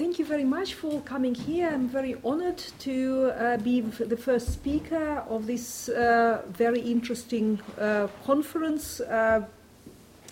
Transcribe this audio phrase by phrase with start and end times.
[0.00, 1.68] thank you very much for coming here.
[1.68, 8.08] I'm very honored to uh, be the first speaker of this uh, very interesting uh,
[8.24, 9.44] conference uh,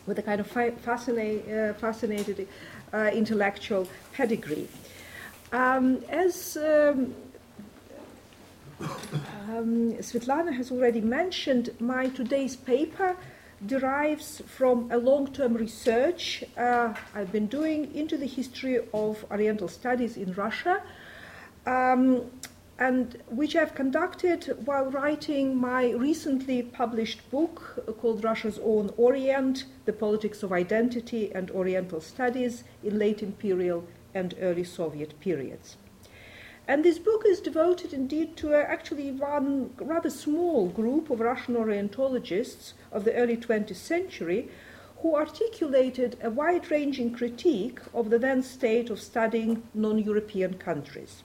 [0.06, 2.48] with a kind of fa- fascina- uh, fascinated
[2.94, 4.68] uh, intellectual pedigree.
[5.52, 7.14] Um, as um,
[8.80, 13.16] um, Svetlana has already mentioned, my today's paper
[13.66, 19.68] derives from a long term research uh, I've been doing into the history of Oriental
[19.68, 20.82] studies in Russia,
[21.66, 22.30] um,
[22.78, 29.92] and which I've conducted while writing my recently published book called Russia's Own Orient The
[29.92, 35.76] Politics of Identity and Oriental Studies in Late Imperial and Early Soviet Periods.
[36.67, 41.55] And this book is devoted indeed to a, actually one rather small group of Russian
[41.55, 44.49] Orientologists of the early 20th century
[44.97, 51.23] who articulated a wide ranging critique of the then state of studying non European countries.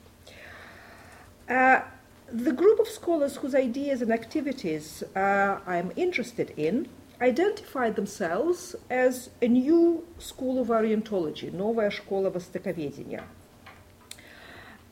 [1.47, 1.81] Uh,
[2.31, 6.89] the group of scholars whose ideas and activities uh, I am interested in
[7.21, 13.23] identified themselves as a new school of Orientology, Новая школа Востоковедения.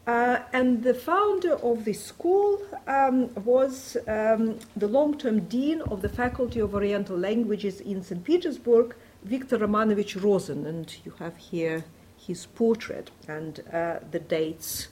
[0.06, 6.02] Uh, and the founder of this school um, was um, the long term dean of
[6.02, 8.24] the Faculty of Oriental Languages in St.
[8.24, 10.66] Petersburg, Viktor Romanovich Rosen.
[10.66, 11.84] And you have here
[12.16, 14.88] his portrait and uh, the dates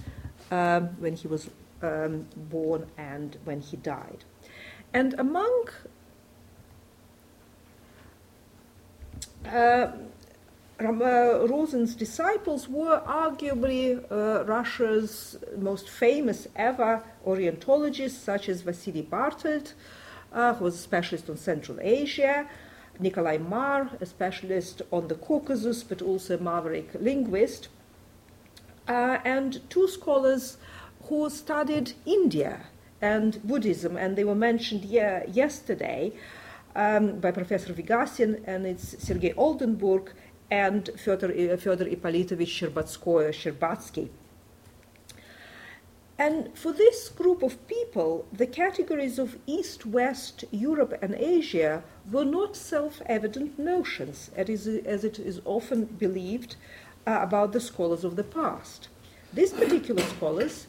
[0.52, 1.50] um, when he was
[1.82, 4.24] um, born and when he died.
[4.92, 5.70] And among
[9.44, 9.88] uh,
[10.80, 19.74] Rosen's disciples were arguably uh, Russia's most famous ever Orientologists, such as Vasily Bartold,
[20.32, 22.48] uh, who was a specialist on Central Asia,
[22.98, 27.68] Nikolai Marr, a specialist on the Caucasus, but also a maverick linguist,
[28.88, 30.56] uh, and two scholars
[31.04, 32.60] who studied India
[33.02, 36.12] and Buddhism, and they were mentioned yesterday
[36.74, 40.12] um, by Professor Vigasin, and it's Sergei Oldenburg
[40.50, 44.08] and Fyodor, Fyodor Ippolitovich Sherbatskoy, Sherbatsky.
[46.18, 52.26] And for this group of people, the categories of East, West, Europe, and Asia were
[52.26, 56.56] not self evident notions, as it is often believed
[57.06, 58.88] uh, about the scholars of the past.
[59.32, 60.66] These particular scholars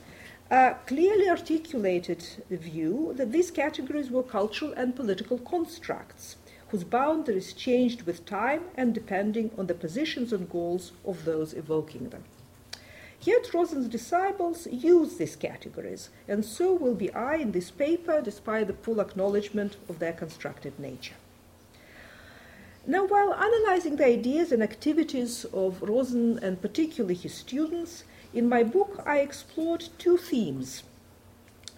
[0.49, 6.37] uh, clearly articulated the view that these categories were cultural and political constructs
[6.71, 12.09] whose boundaries changed with time and depending on the positions and goals of those evoking
[12.09, 12.23] them.
[13.23, 18.67] Yet Rosen's disciples use these categories, and so will be I in this paper, despite
[18.67, 21.15] the full acknowledgement of their constructed nature.
[22.87, 28.63] Now, while analyzing the ideas and activities of Rosen and particularly his students, in my
[28.63, 30.83] book I explored two themes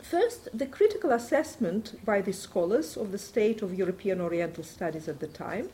[0.04, 5.22] First, the critical assessment by the scholars of the state of European Oriental studies at
[5.22, 5.70] the time.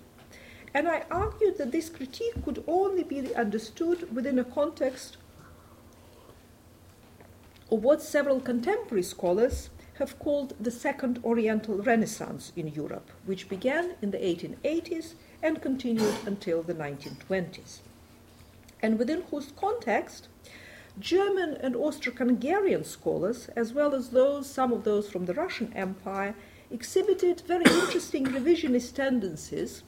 [0.72, 5.18] And I argued that this critique could only be understood within a context
[7.72, 13.96] of what several contemporary scholars have called the Second Oriental Renaissance in Europe, which began
[14.00, 17.80] in the 1880s and continued until the 1920s,
[18.82, 20.28] and within whose context
[21.00, 26.36] German and Austro-Hungarian scholars, as well as those, some of those from the Russian Empire,
[26.72, 29.84] exhibited very interesting revisionist tendencies,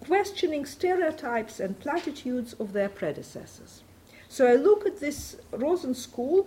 [0.00, 3.82] questioning stereotypes and platitudes of their predecessors.
[4.28, 6.46] So I look at this Rosen school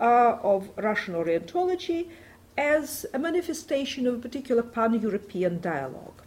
[0.00, 2.08] uh, of Russian Orientology
[2.56, 6.22] as a manifestation of a particular pan-European dialogue.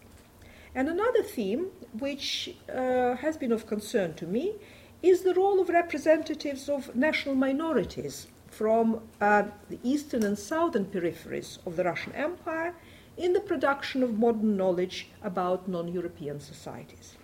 [0.73, 1.67] And another theme,
[1.97, 4.53] which uh, has been of concern to me,
[5.01, 11.57] is the role of representatives of national minorities from uh, the eastern and southern peripheries
[11.65, 12.75] of the Russian Empire
[13.17, 17.17] in the production of modern knowledge about non European societies.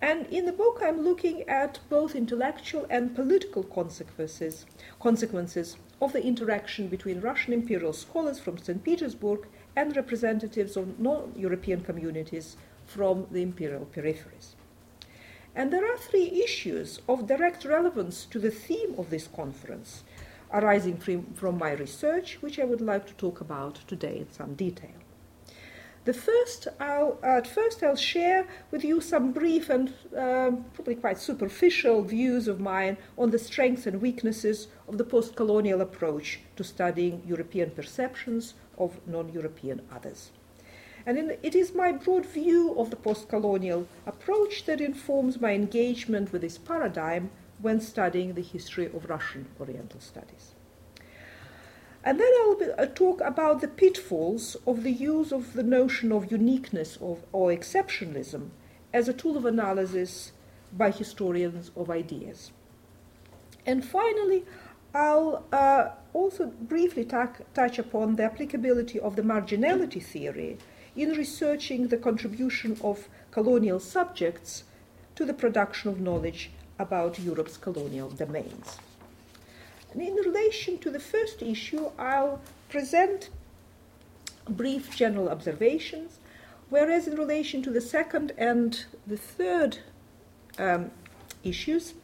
[0.00, 4.64] And in the book, I'm looking at both intellectual and political consequences,
[5.00, 8.84] consequences of the interaction between Russian imperial scholars from St.
[8.84, 12.56] Petersburg and representatives of non European communities
[12.86, 14.54] from the imperial peripheries.
[15.58, 20.04] And there are three issues of direct relevance to the theme of this conference
[20.52, 20.98] arising
[21.34, 24.98] from, my research, which I would like to talk about today in some detail.
[26.04, 31.18] The first, I'll, at first, I'll share with you some brief and uh, probably quite
[31.18, 36.62] superficial views of mine on the strengths and weaknesses of the post colonial approach to
[36.62, 40.30] studying European perceptions of non European others.
[41.08, 45.52] And in, it is my broad view of the post colonial approach that informs my
[45.54, 47.30] engagement with this paradigm
[47.62, 50.52] when studying the history of Russian Oriental studies.
[52.04, 56.12] And then I'll, be, uh, talk about the pitfalls of the use of the notion
[56.12, 58.50] of uniqueness of, or exceptionalism
[58.92, 60.32] as a tool of analysis
[60.76, 62.52] by historians of ideas.
[63.64, 64.44] And finally,
[64.94, 70.58] I'll uh, also briefly touch upon the applicability of the marginality theory
[70.98, 74.64] in researching the contribution of colonial subjects
[75.14, 78.78] to the production of knowledge about Europe's colonial domains.
[79.92, 83.30] And in relation to the first issue, I'll present
[84.48, 86.18] brief general observations,
[86.68, 89.78] whereas in relation to the second and the third
[90.58, 90.90] um,
[91.44, 91.94] issues,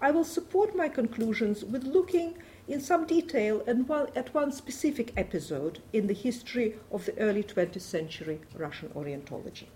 [0.00, 2.34] I will support my conclusions with looking
[2.70, 7.80] in some detail and at one specific episode in the history of the early 20th
[7.80, 9.66] century Russian Orientology.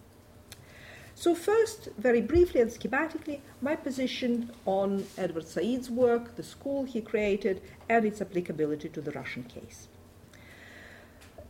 [1.16, 7.00] So, first, very briefly and schematically, my position on Edward Said's work, the school he
[7.00, 9.88] created, and its applicability to the Russian case.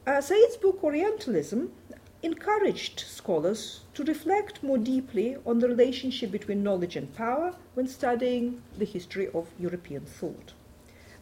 [0.06, 1.73] Uh, Said's book Orientalism
[2.23, 8.62] encouraged scholars to reflect more deeply on the relationship between knowledge and power when studying
[8.79, 10.55] the history of European thought.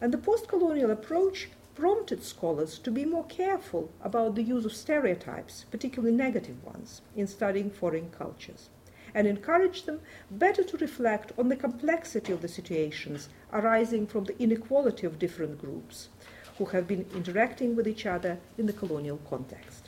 [0.03, 4.75] And the post colonial approach prompted scholars to be more careful about the use of
[4.75, 8.67] stereotypes, particularly negative ones, in studying foreign cultures,
[9.15, 14.37] and encouraged them better to reflect on the complexity of the situations arising from the
[14.39, 16.09] inequality of different groups
[16.57, 19.87] who have been interacting with each other in the colonial context.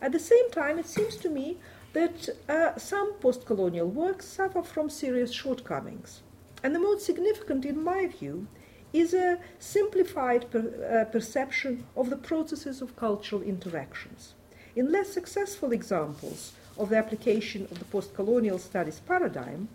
[0.00, 1.58] At the same time, it seems to me
[1.92, 6.22] that uh, some post colonial works suffer from serious shortcomings.
[6.62, 8.46] And the most significant, in my view,
[8.92, 14.34] is a simplified per, uh, perception of the processes of cultural interactions.
[14.74, 19.68] In less successful examples of the application of the post colonial studies paradigm,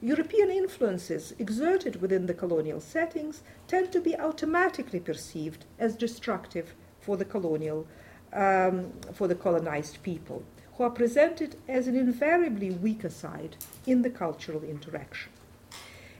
[0.00, 7.16] European influences exerted within the colonial settings tend to be automatically perceived as destructive for
[7.16, 7.86] the colonial
[8.32, 10.42] um, for the colonized people,
[10.74, 13.56] who are presented as an invariably weaker side
[13.86, 15.30] in the cultural interaction.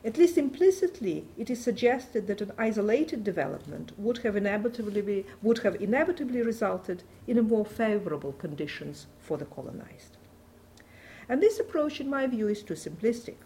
[0.05, 5.81] At least implicitly, it is suggested that an isolated development would have inevitably, would have
[5.81, 10.17] inevitably resulted in a more favorable conditions for the colonized.
[11.29, 13.37] And this approach, in my view, is too simplistic.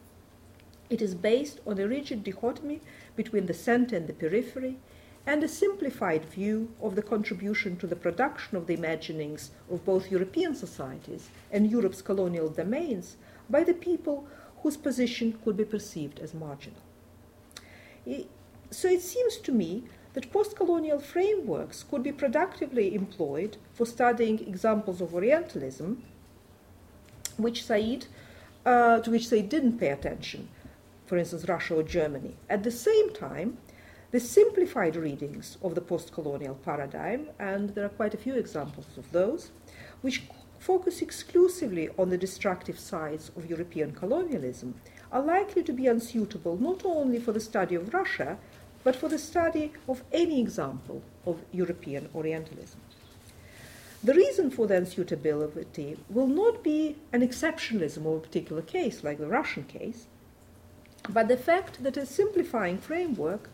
[0.89, 2.81] It is based on a rigid dichotomy
[3.17, 4.79] between the center and the periphery,
[5.27, 10.11] and a simplified view of the contribution to the production of the imaginings of both
[10.11, 13.17] European societies and Europe's colonial domains
[13.51, 14.27] by the people
[14.67, 16.81] whose position could be perceived as marginal.
[18.73, 19.85] So it seems to me
[20.15, 26.03] that post colonial frameworks could be productively employed for studying examples of Orientalism,
[27.37, 28.07] which Said,
[28.65, 30.49] uh, to which Said didn't pay attention,
[31.07, 32.35] for instance, Russia or Germany.
[32.51, 33.59] At the same time,
[34.11, 38.99] the simplified readings of the post colonial paradigm, and there are quite a few examples
[38.99, 39.53] of those,
[40.01, 40.25] which
[40.59, 44.75] focus exclusively on the destructive sides of European colonialism,
[45.13, 48.39] are likely to be unsuitable not only for the study of Russia,
[48.85, 52.81] but for the study of any example of European Orientalism.
[54.05, 59.19] The reason for the unsuitability will not be an exceptionalism of a particular case, like
[59.19, 60.07] the Russian case,
[61.09, 63.51] but the fact that a simplifying framework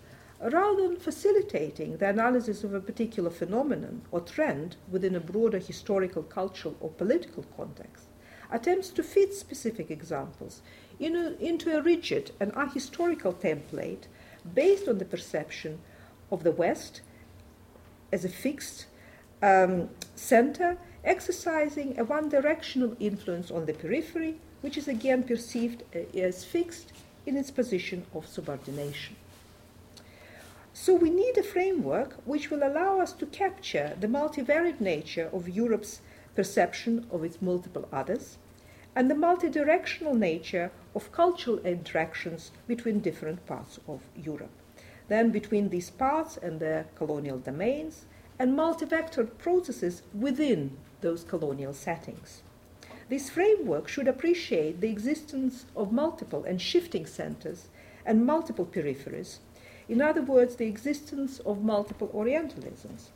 [0.51, 6.23] rather than facilitating the analysis of a particular phenomenon or trend within a broader historical,
[6.23, 8.07] cultural, or political context,
[8.51, 10.61] attempts to fit specific examples
[10.99, 14.05] in a, into a rigid and ahistorical template
[14.55, 15.79] based on the perception
[16.31, 17.03] of the West
[18.11, 18.87] as a fixed
[19.43, 26.19] um, center, exercising a one directional influence on the periphery, which is again perceived uh,
[26.19, 26.93] as fixed
[27.27, 29.17] in its position of subordination.
[30.75, 35.49] So we need a framework which will allow us to capture the multivariate nature of
[35.49, 36.01] Europe's
[36.35, 38.39] perception of its multiple others
[38.97, 44.51] and the multidirectional nature of cultural interactions between different parts of Europe.
[45.09, 48.07] Then between these parts and their colonial domains
[48.39, 52.43] and multivector processes within those colonial settings.
[53.11, 57.69] This framework should appreciate the existence of multiple and shifting centers
[58.07, 59.39] and multiple peripheries
[59.93, 63.11] in other words, the existence of multiple Orientalisms,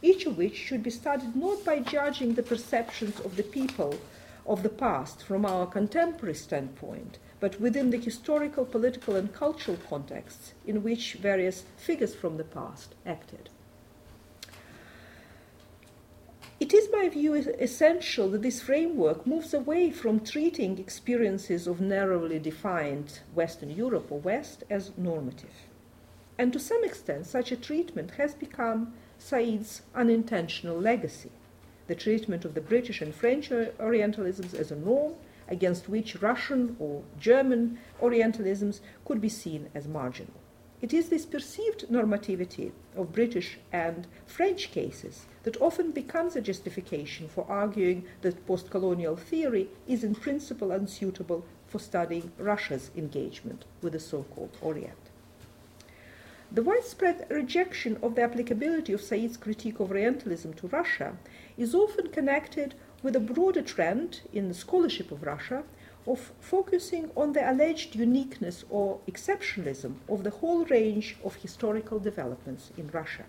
[0.00, 3.94] each of which should be studied not by judging the perceptions of the people
[4.46, 10.54] of the past from our contemporary standpoint, but within the historical, political, and cultural contexts
[10.66, 13.50] in which various figures from the past acted.
[16.58, 22.38] It is, my view, essential that this framework moves away from treating experiences of narrowly
[22.38, 25.68] defined Western Europe or West as normative.
[26.38, 31.30] And to some extent, such a treatment has become Said's unintentional legacy
[31.88, 35.14] the treatment of the British and French Orientalisms as a norm
[35.48, 40.32] against which Russian or German Orientalisms could be seen as marginal.
[40.80, 47.28] It is this perceived normativity of British and French cases that often becomes a justification
[47.28, 53.92] for arguing that post colonial theory is in principle unsuitable for studying Russia's engagement with
[53.92, 55.11] the so called Orient.
[56.54, 61.16] The widespread rejection of the applicability of Said's critique of Orientalism to Russia
[61.56, 65.64] is often connected with a broader trend in the scholarship of Russia
[66.06, 72.70] of focusing on the alleged uniqueness or exceptionalism of the whole range of historical developments
[72.76, 73.24] in Russia.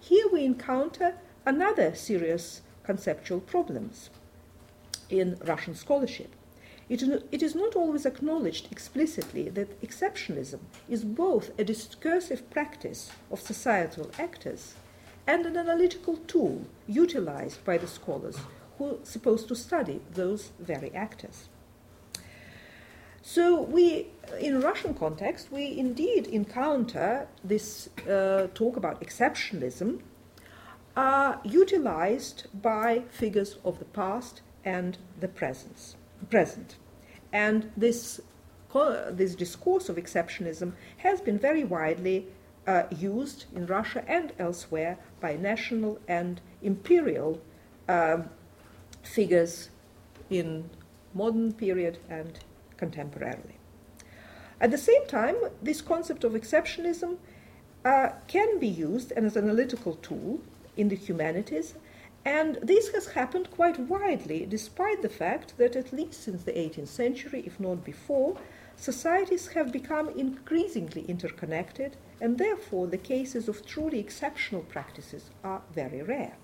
[0.00, 4.08] Here we encounter another serious conceptual problems
[5.10, 6.34] in Russian scholarship.
[6.88, 7.02] It,
[7.32, 14.10] it is not always acknowledged explicitly that exceptionalism is both a discursive practice of societal
[14.18, 14.74] actors
[15.26, 18.38] and an analytical tool utilized by the scholars
[18.78, 21.48] who are supposed to study those very actors.
[23.20, 24.06] So we,
[24.38, 30.02] in Russian context, we indeed encounter this uh, talk about exceptionalism
[30.94, 35.95] uh, utilized by figures of the past and the presence
[36.30, 36.76] present.
[37.32, 38.20] And this,
[39.10, 42.26] this discourse of exceptionism has been very widely
[42.66, 47.40] uh, used in Russia and elsewhere by national and imperial
[47.88, 48.28] um,
[49.02, 49.70] figures
[50.30, 50.68] in
[51.14, 52.40] modern period and
[52.76, 53.54] contemporarily.
[54.60, 57.18] At the same time, this concept of exceptionism
[57.84, 60.40] uh, can be used as an analytical tool
[60.76, 61.74] in the humanities
[62.26, 66.88] and this has happened quite widely, despite the fact that, at least since the 18th
[66.88, 68.36] century, if not before,
[68.74, 76.02] societies have become increasingly interconnected, and therefore the cases of truly exceptional practices are very
[76.02, 76.36] rare.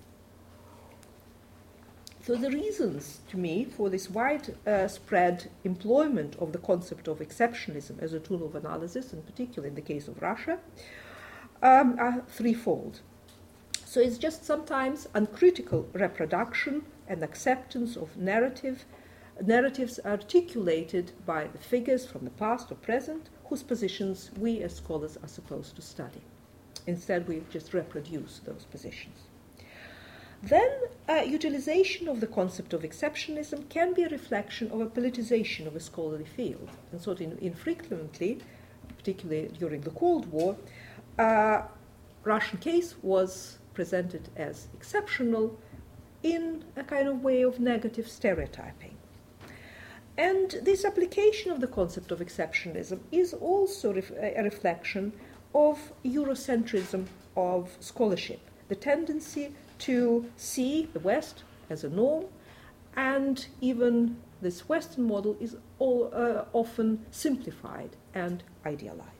[2.21, 8.01] So, the reasons to me for this widespread uh, employment of the concept of exceptionalism
[8.01, 10.59] as a tool of analysis, in particular in the case of Russia,
[11.61, 13.01] um, are threefold.
[13.93, 18.85] So it's just sometimes uncritical reproduction and acceptance of narrative,
[19.39, 25.19] narratives articulated by the figures from the past or present whose positions we as scholars
[25.21, 26.23] are supposed to study.
[26.87, 29.27] Instead, we just reproduce those positions.
[30.41, 30.71] Then,
[31.07, 35.75] uh, utilization of the concept of exceptionalism can be a reflection of a politicization of
[35.75, 36.69] a scholarly field.
[36.91, 38.39] And so, in, infrequently,
[38.97, 40.57] particularly during the Cold War,
[41.19, 41.61] uh,
[42.23, 45.57] Russian case was presented as exceptional
[46.21, 48.95] in a kind of way of negative stereotyping.
[50.17, 55.11] And this application of the concept of exceptionalism is also ref- a reflection
[55.55, 62.25] of Eurocentrism of scholarship, the tendency to see the West as a norm,
[62.95, 69.12] and even this Western model is all, uh, often simplified and idealized.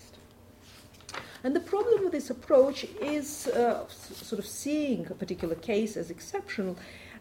[1.44, 6.10] And the problem with this approach is uh, sort of seeing a particular case as
[6.10, 6.78] exceptional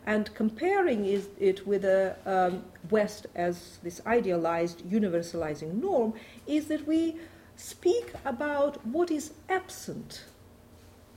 [0.06, 6.14] and comparing it with the um, West as this idealized, universalizing norm,
[6.46, 7.16] is that we
[7.56, 10.24] speak about what is absent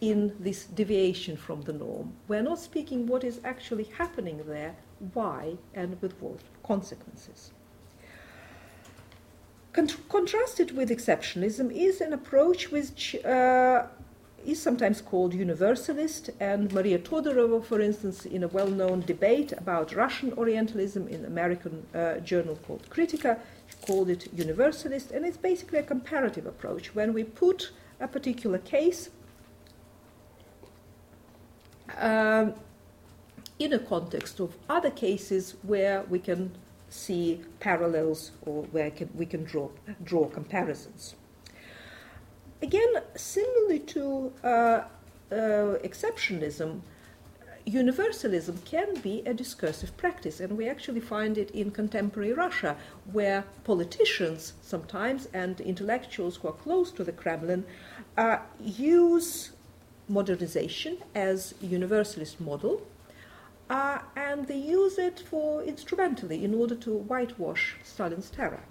[0.02, 2.14] in this deviation from the norm.
[2.28, 4.76] We're not speaking what is actually happening there,
[5.14, 7.52] why, and with what consequences.
[9.75, 13.84] Con- contrasted with exceptionalism is an approach which uh,
[14.46, 19.94] is sometimes called universalist, and Maria Todorova, for instance, in a well known debate about
[19.94, 23.38] Russian Orientalism in an American uh, journal called Kritika,
[23.86, 26.96] called it universalist, and it's basically a comparative approach.
[26.96, 29.10] When we put a particular case
[31.98, 32.53] um,
[33.60, 36.55] in a context of other cases where we can
[36.89, 39.70] see parallels or where can, we can draw,
[40.04, 41.15] draw comparisons.
[42.62, 44.86] Again, similarly to uh, uh,
[45.84, 46.82] exceptionalism,
[47.65, 52.77] universalism can be a discursive practice, and we actually find it in contemporary Russia,
[53.12, 57.65] where politicians sometimes and intellectuals who are close to the Kremlin
[58.18, 59.51] uh, use
[60.08, 62.82] modernization as universalist model
[63.69, 68.63] uh, and they use it for instrumentally in order to whitewash Stalin's terror.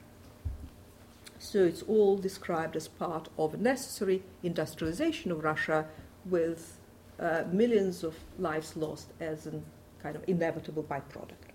[1.38, 5.86] So it's all described as part of a necessary industrialization of Russia
[6.24, 6.78] with
[7.20, 9.60] uh, millions of lives lost as a
[10.02, 11.52] kind of inevitable byproduct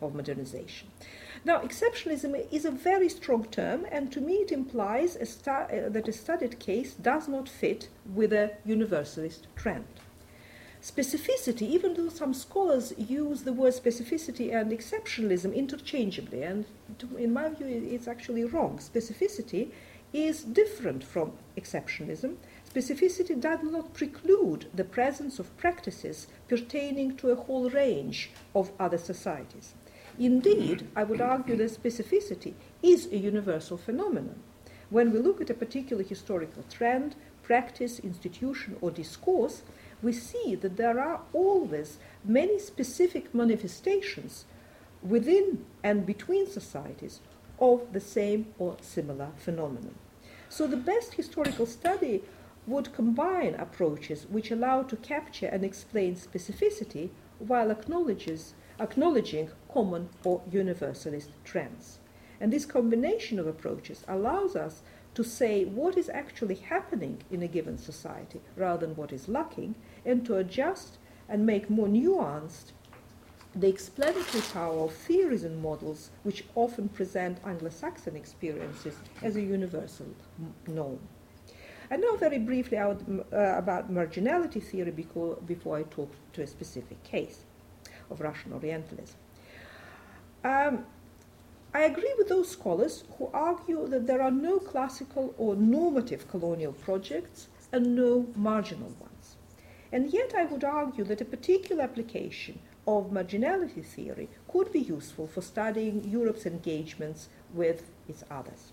[0.00, 0.88] of modernization.
[1.44, 5.88] Now, exceptionalism is a very strong term, and to me it implies a stu- uh,
[5.88, 9.86] that a studied case does not fit with a universalist trend.
[10.82, 16.64] Specificity, even though some scholars use the word specificity and exceptionalism interchangeably, and
[16.98, 18.78] to, in my view it's actually wrong.
[18.78, 19.70] Specificity
[20.12, 22.34] is different from exceptionalism.
[22.68, 28.98] Specificity does not preclude the presence of practices pertaining to a whole range of other
[28.98, 29.74] societies.
[30.18, 34.42] Indeed, I would argue that specificity is a universal phenomenon.
[34.90, 39.62] When we look at a particular historical trend, practice, institution, or discourse,
[40.02, 44.44] we see that there are always many specific manifestations
[45.02, 47.20] within and between societies
[47.58, 49.94] of the same or similar phenomenon.
[50.48, 52.22] So the best historical study
[52.66, 60.42] would combine approaches which allow to capture and explain specificity while acknowledges, acknowledging common or
[60.50, 61.98] universalist trends.
[62.40, 64.82] And this combination of approaches allows us
[65.14, 69.74] to say what is actually happening in a given society rather than what is lacking,
[70.04, 72.72] and to adjust and make more nuanced
[73.54, 80.06] the explanatory power of theories and models which often present Anglo-Saxon experiences as a universal
[80.66, 80.98] norm.
[81.90, 82.94] And now very briefly uh,
[83.30, 87.44] about marginality theory before, before I talk to a specific case
[88.10, 89.16] of Russian Orientalism.
[90.44, 90.86] Um,
[91.74, 96.72] I agree with those scholars who argue that there are no classical or normative colonial
[96.72, 99.11] projects and no marginal ones.
[99.92, 105.26] And yet I would argue that a particular application of marginality theory could be useful
[105.26, 108.72] for studying Europe's engagements with its others.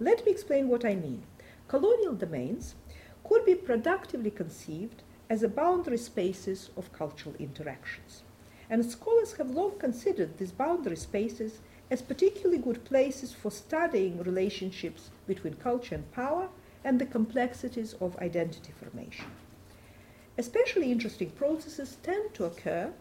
[0.00, 1.22] Let me explain what I mean.
[1.68, 2.74] Colonial domains
[3.22, 8.24] could be productively conceived as a boundary spaces of cultural interactions.
[8.68, 11.60] And scholars have long considered these boundary spaces
[11.90, 16.48] as particularly good places for studying relationships between culture and power
[16.82, 19.26] and the complexities of identity formation.
[20.36, 22.92] Especially interesting processes tend to occur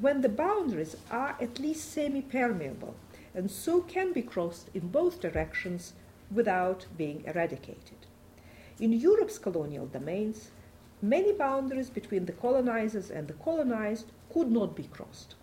[0.00, 2.94] when the boundaries are at least semi permeable
[3.34, 5.94] and so can be crossed in both directions
[6.30, 8.06] without being eradicated.
[8.78, 10.50] In Europe's colonial domains,
[11.02, 15.34] many boundaries between the colonizers and the colonized could not be crossed.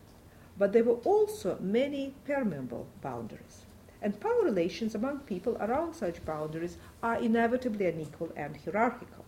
[0.57, 3.65] But there were also many permeable boundaries.
[4.01, 9.22] And power relations among people around such boundaries are inevitably unequal and hierarchical.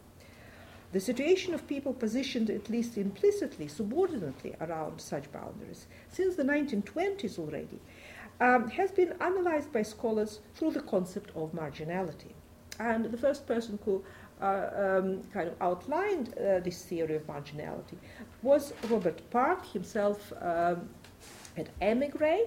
[0.96, 7.38] The situation of people positioned at least implicitly, subordinately around such boundaries since the 1920s
[7.38, 7.82] already
[8.40, 12.32] um, has been analyzed by scholars through the concept of marginality.
[12.80, 14.06] And the first person who
[14.42, 17.98] uh, um, kind of outlined uh, this theory of marginality
[18.42, 20.88] was Robert Park, himself um,
[21.58, 22.46] an emigre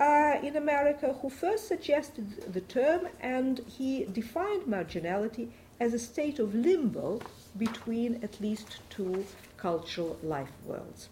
[0.00, 6.40] uh, in America, who first suggested the term and he defined marginality as a state
[6.40, 7.20] of limbo
[7.58, 9.24] between at least two
[9.56, 11.08] cultural life worlds.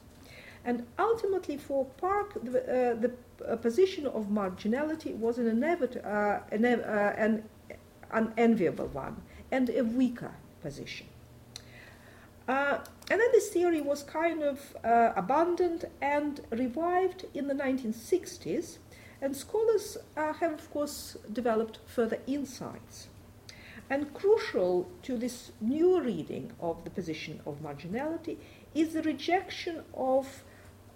[0.64, 3.12] And ultimately, for Park, the, uh, the
[3.46, 7.44] uh, position of marginality was an, inevit- uh, an, uh, an
[8.10, 11.06] unenviable one and a weaker position.
[12.48, 12.78] Uh,
[13.10, 18.78] and then this theory was kind of uh, abandoned and revived in the 1960s,
[19.20, 23.08] and scholars uh, have, of course, developed further insights.
[23.90, 28.38] And crucial to this new reading of the position of marginality
[28.74, 30.42] is the rejection of,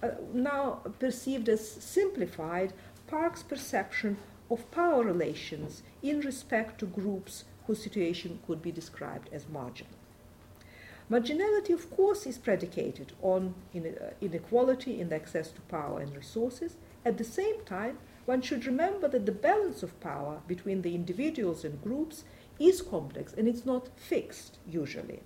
[0.02, 2.72] uh, now perceived as simplified,
[3.06, 4.16] Park's perception
[4.50, 9.92] of power relations in respect to groups whose situation could be described as marginal.
[11.10, 13.78] Marginality, of course, is predicated on uh,
[14.20, 16.76] inequality in the access to power and resources.
[17.04, 21.64] At the same time, one should remember that the balance of power between the individuals
[21.64, 22.24] and groups
[22.58, 25.20] is complex and it's not fixed usually.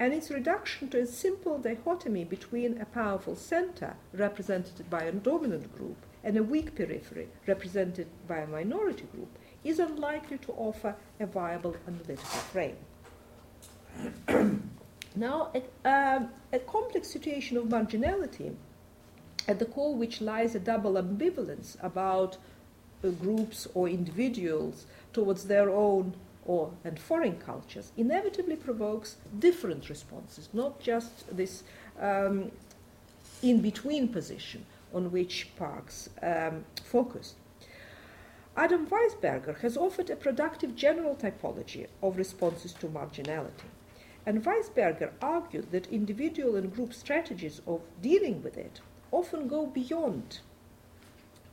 [0.00, 5.74] And its reduction to a simple dichotomy between a powerful center represented by a dominant
[5.76, 9.28] group and a weak periphery represented by a minority group
[9.64, 12.76] is unlikely to offer a viable analytical frame.
[15.16, 18.54] now, a, um, a complex situation of marginality,
[19.48, 22.36] at the core which lies a double ambivalence about
[23.02, 26.14] uh, groups or individuals towards their own
[26.48, 31.62] or and foreign cultures, inevitably provokes different responses, not just this
[32.00, 32.50] um,
[33.42, 37.36] in between position on which Parks um, focused.
[38.56, 43.68] Adam Weisberger has offered a productive general typology of responses to marginality.
[44.26, 48.80] And Weisberger argued that individual and group strategies of dealing with it
[49.12, 50.40] often go beyond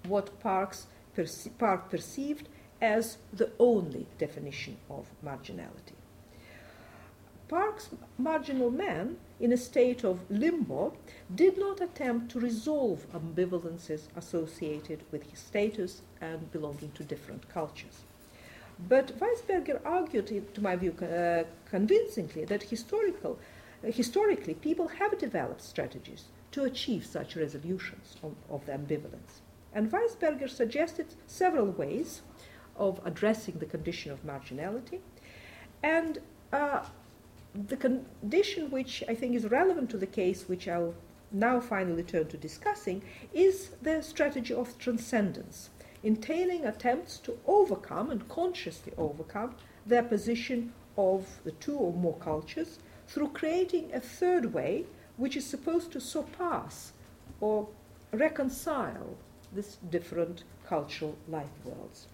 [0.07, 2.47] what Parks perce- Park perceived
[2.81, 5.95] as the only definition of marginality.
[7.47, 10.93] Park's marginal man, in a state of limbo,
[11.33, 18.01] did not attempt to resolve ambivalences associated with his status and belonging to different cultures.
[18.89, 23.37] But Weisberger argued, to my view, uh, convincingly that historical,
[23.83, 29.41] uh, historically people have developed strategies to achieve such resolutions of, of the ambivalence.
[29.73, 32.21] And Weisberger suggested several ways
[32.77, 34.99] of addressing the condition of marginality.
[35.83, 36.19] And
[36.51, 36.83] uh,
[37.67, 40.93] the condition which I think is relevant to the case, which I'll
[41.31, 45.69] now finally turn to discussing, is the strategy of transcendence,
[46.03, 52.79] entailing attempts to overcome and consciously overcome the position of the two or more cultures
[53.07, 54.85] through creating a third way
[55.17, 56.93] which is supposed to surpass
[57.39, 57.67] or
[58.11, 59.15] reconcile
[59.53, 62.07] these different cultural life worlds.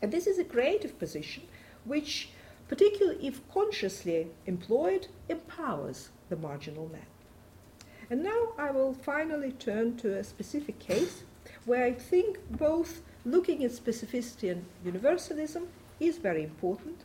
[0.00, 1.44] And this is a creative position
[1.84, 2.30] which,
[2.68, 7.06] particularly if consciously employed, empowers the marginal man.
[8.10, 11.22] And now I will finally turn to a specific case
[11.64, 15.68] where I think both looking at specificity and universalism
[16.00, 17.02] is very important,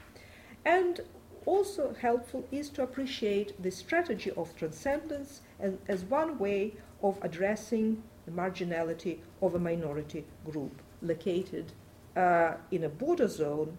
[0.63, 1.01] and
[1.45, 8.01] also helpful is to appreciate the strategy of transcendence as, as one way of addressing
[8.25, 11.73] the marginality of a minority group located
[12.15, 13.77] uh, in a border zone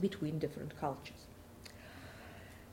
[0.00, 1.26] between different cultures.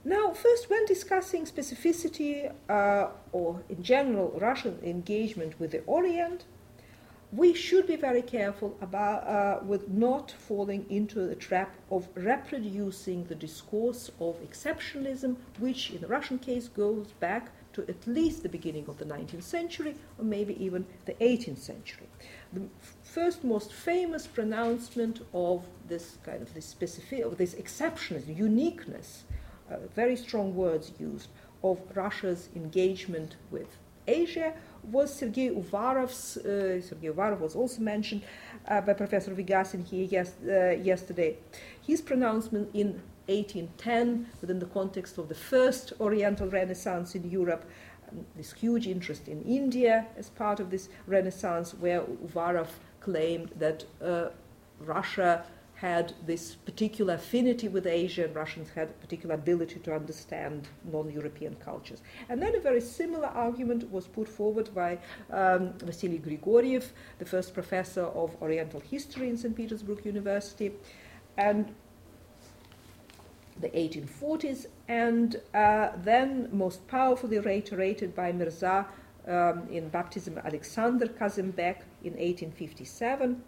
[0.05, 6.45] Now, first, when discussing specificity uh, or in general Russian engagement with the Orient,
[7.31, 13.25] we should be very careful about uh, with not falling into the trap of reproducing
[13.25, 18.49] the discourse of exceptionalism, which in the Russian case goes back to at least the
[18.49, 22.07] beginning of the 19th century or maybe even the 18th century.
[22.53, 22.61] The
[23.03, 29.23] first most famous pronouncement of this kind of this specific, of this exceptionalism, uniqueness,
[29.71, 31.29] uh, very strong words used,
[31.63, 36.37] of Russia's engagement with Asia was Sergei Uvarov's.
[36.37, 38.23] Uh, Sergei Uvarov was also mentioned
[38.67, 41.37] uh, by Professor Vigasin here yes, uh, yesterday.
[41.85, 47.65] His pronouncement in 1810, within the context of the first Oriental Renaissance in Europe,
[48.11, 53.85] um, this huge interest in India as part of this Renaissance, where Uvarov claimed that
[54.01, 54.29] uh,
[54.79, 55.45] Russia
[55.79, 61.09] had this particular affinity with Asia, and Russians had a particular ability to understand non
[61.09, 62.01] European cultures.
[62.27, 64.99] And then a very similar argument was put forward by
[65.31, 69.55] um, Vasily Grigoriev, the first professor of Oriental history in St.
[69.55, 70.73] Petersburg University.
[71.37, 71.73] And
[73.61, 78.85] the 1840s, and uh, then most powerfully reiterated by Mirza
[79.27, 83.41] um, in Baptism Alexander Kazembek in 1857.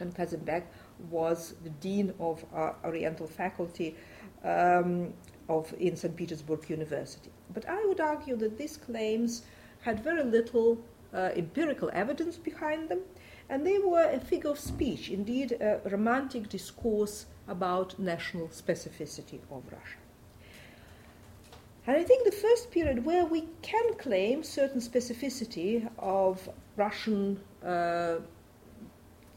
[0.00, 0.64] And Kazembek
[1.10, 3.96] was the dean of uh, Oriental faculty
[4.44, 5.12] um,
[5.48, 6.14] of in St.
[6.14, 7.30] Petersburg University.
[7.52, 9.42] But I would argue that these claims
[9.80, 10.78] had very little
[11.14, 13.00] uh, empirical evidence behind them,
[13.48, 19.62] and they were a figure of speech, indeed, a romantic discourse about national specificity of
[19.70, 19.98] Russia.
[21.86, 28.16] And I think the first period where we can claim certain specificity of Russian uh,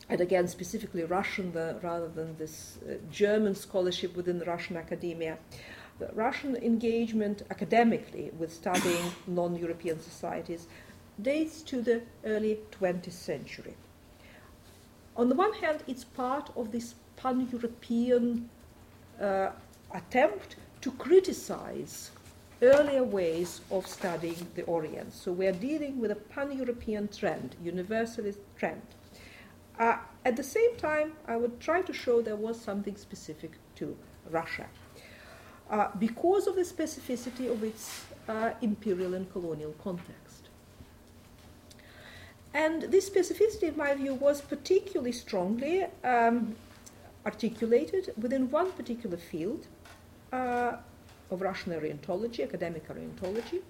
[0.10, 5.38] and again specifically Russian the, rather than this uh, German scholarship within the Russian academia.
[6.00, 10.68] The Russian engagement academically with studying non European societies
[11.22, 13.76] dates to the early 20th century.
[15.16, 18.50] On the one hand, it's part of this pan European
[19.22, 19.50] uh,
[19.94, 22.12] attempt to criticize
[22.62, 25.14] earlier ways of studying the Orient.
[25.14, 28.82] So we are dealing with a pan European trend, universalist trend.
[29.80, 33.98] Uh, at the same time, I would try to show there was something specific to
[34.30, 34.68] Russia.
[35.70, 40.50] Uh, because of the specificity of its uh, imperial and colonial context.
[42.54, 46.56] And this specificity, in my view, was particularly strongly um,
[47.26, 49.68] articulated within one particular field
[50.32, 50.74] uh,
[51.30, 53.62] of Russian Orientology, academic Orientology,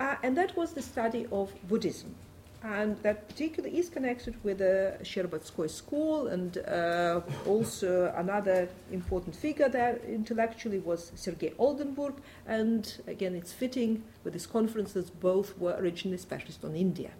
[0.00, 2.14] uh, and that was the study of Buddhism
[2.62, 9.68] and that particularly is connected with the Shcherbatskoy school, and uh, also another important figure
[9.68, 12.14] there intellectually was Sergei Oldenburg,
[12.46, 17.10] and again, it's fitting with this conference that both were originally specialists on India.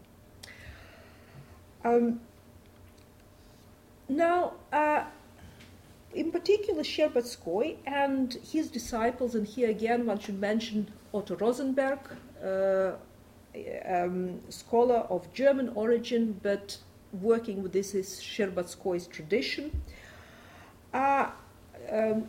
[1.84, 2.20] Um,
[4.08, 5.04] now, uh,
[6.14, 11.98] in, particular, Sherbatskoy and his disciples, and here again one should mention Otto Rosenberg,
[12.44, 12.92] uh,
[13.86, 16.78] um, scholar of German origin, but
[17.12, 19.82] working with this is Sherbatskoy's tradition,
[20.92, 21.32] are
[21.90, 22.28] um,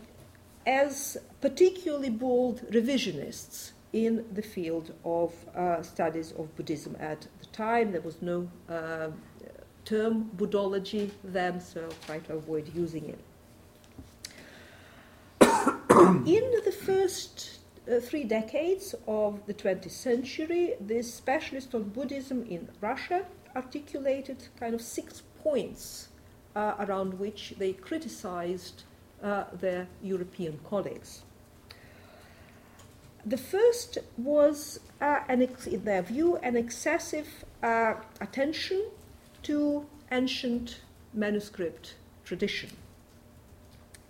[0.66, 7.92] as particularly bold revisionists in the field of uh, studies of Buddhism at the time.
[7.92, 9.10] There was no uh,
[9.86, 13.20] term Buddhology then, so I'll try to avoid using it.
[16.26, 22.68] in the first uh, three decades of the 20th century, this specialist on Buddhism in
[22.82, 26.10] Russia articulated kind of six points
[26.56, 28.84] uh, around which they criticized
[29.22, 31.22] uh, their European colleagues.
[33.26, 38.86] The first was, uh, an ex- in their view, an excessive uh, attention
[39.44, 40.82] to ancient
[41.14, 42.70] manuscript tradition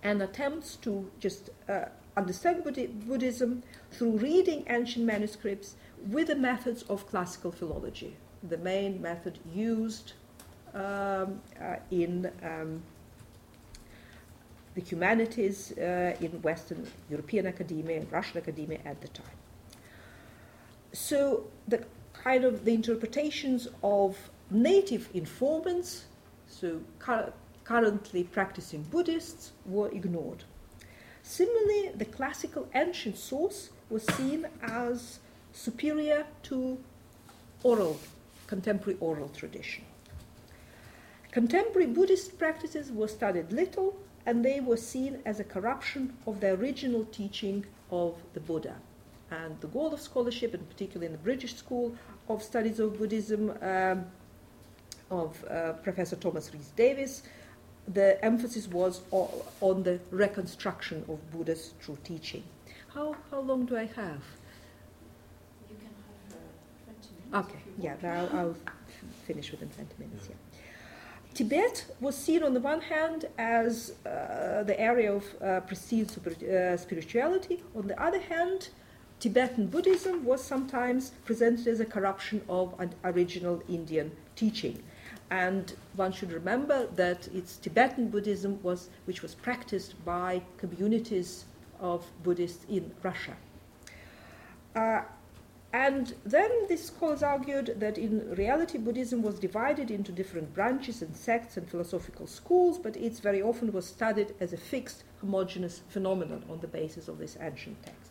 [0.02, 1.86] and attempts to just uh,
[2.16, 5.76] understand Buddhism through reading ancient manuscripts
[6.08, 8.16] with the methods of classical philology,
[8.48, 10.14] the main method used
[10.74, 12.82] um, uh, in um,
[14.74, 19.26] the humanities uh, in Western European academia and Russian academia at the time.
[20.92, 24.16] So the kind of the interpretations of
[24.50, 26.06] native informants,
[26.46, 26.80] so
[27.70, 30.42] currently practicing Buddhists, were ignored.
[31.22, 35.20] Similarly, the classical ancient source was seen as
[35.52, 36.78] superior to
[37.62, 38.00] oral,
[38.48, 39.84] contemporary oral tradition.
[41.30, 46.48] Contemporary Buddhist practices were studied little, and they were seen as a corruption of the
[46.48, 48.74] original teaching of the Buddha.
[49.30, 51.94] And the goal of scholarship, and particularly in the British School
[52.28, 54.06] of Studies of Buddhism, um,
[55.08, 57.22] of uh, Professor Thomas Rhys Davids,
[57.88, 62.44] the emphasis was on the reconstruction of Buddha's true teaching.
[62.94, 64.22] How, how long do I have?
[65.68, 67.48] You can have uh, 20 minutes.
[67.50, 68.56] Okay, yeah, I'll, I'll
[69.26, 70.36] finish within 20 minutes, yeah.
[71.32, 76.30] Tibet was seen on the one hand as uh, the area of uh, prestige super,
[76.30, 77.62] uh, spirituality.
[77.76, 78.70] On the other hand,
[79.20, 84.82] Tibetan Buddhism was sometimes presented as a corruption of an original Indian teaching.
[85.30, 91.44] And one should remember that it's Tibetan Buddhism was, which was practiced by communities
[91.78, 93.36] of Buddhists in Russia.
[94.74, 95.02] Uh,
[95.72, 101.14] and then these scholars argued that in reality Buddhism was divided into different branches and
[101.14, 106.44] sects and philosophical schools, but it very often was studied as a fixed, homogeneous phenomenon
[106.50, 108.10] on the basis of this ancient text.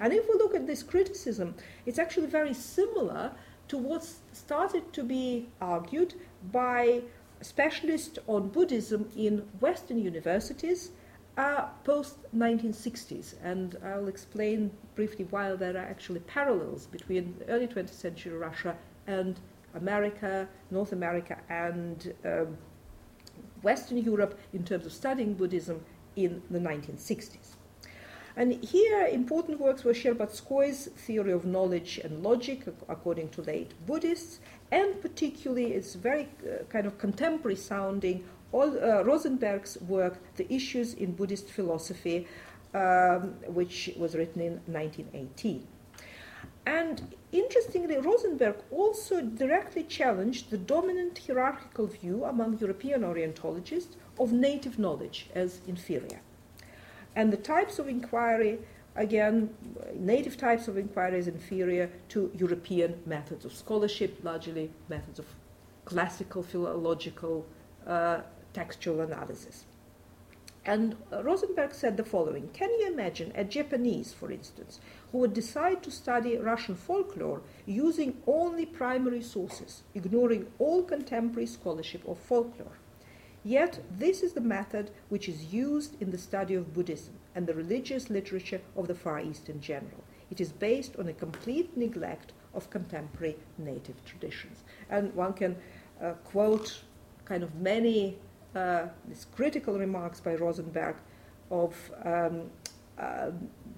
[0.00, 3.32] And if we look at this criticism, it's actually very similar
[3.68, 6.14] to what started to be argued
[6.52, 7.02] by
[7.40, 10.90] specialists on Buddhism in Western universities
[11.36, 13.34] uh, post 1960s.
[13.42, 18.76] And I'll explain briefly why there are actually parallels between early 20th century Russia
[19.06, 19.38] and
[19.74, 22.58] America, North America, and um,
[23.62, 25.84] Western Europe in terms of studying Buddhism
[26.16, 27.47] in the 1960s.
[28.38, 34.38] And here, important works were Sherbatskoy's theory of knowledge and logic, according to late Buddhists,
[34.70, 40.94] and particularly its very uh, kind of contemporary sounding all, uh, Rosenberg's work, The Issues
[40.94, 42.28] in Buddhist Philosophy,
[42.74, 45.66] um, which was written in 1918.
[46.64, 54.78] And interestingly, Rosenberg also directly challenged the dominant hierarchical view among European Orientologists of native
[54.78, 56.20] knowledge as inferior.
[57.18, 58.60] And the types of inquiry,
[58.94, 59.52] again,
[59.96, 65.26] native types of inquiry is inferior to European methods of scholarship, largely methods of
[65.84, 67.44] classical philological
[67.88, 68.20] uh,
[68.52, 69.64] textual analysis.
[70.64, 74.78] And Rosenberg said the following Can you imagine a Japanese, for instance,
[75.10, 82.06] who would decide to study Russian folklore using only primary sources, ignoring all contemporary scholarship
[82.06, 82.78] of folklore?
[83.44, 87.54] Yet, this is the method which is used in the study of Buddhism and the
[87.54, 90.04] religious literature of the Far East in general.
[90.30, 94.64] It is based on a complete neglect of contemporary native traditions.
[94.90, 95.56] And one can
[96.02, 96.82] uh, quote
[97.24, 98.18] kind of many
[98.54, 100.96] uh, these critical remarks by Rosenberg
[101.50, 101.74] of
[102.04, 102.50] um,
[102.98, 103.30] uh,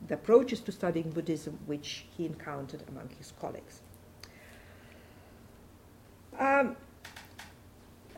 [0.08, 3.82] the approaches to studying Buddhism which he encountered among his colleagues.
[6.38, 6.76] Um,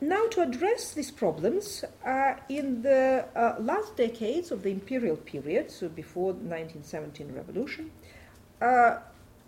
[0.01, 5.71] now, to address these problems, uh, in the uh, last decades of the imperial period,
[5.71, 7.89] so before the 1917 revolution,
[8.61, 8.99] uh,